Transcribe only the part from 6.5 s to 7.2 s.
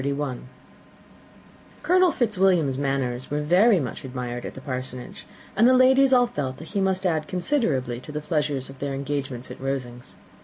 that he must